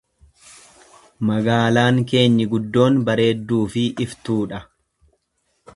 [1.31, 4.65] Magaalaan keenya guddoon bareedduu fi iftuu dha.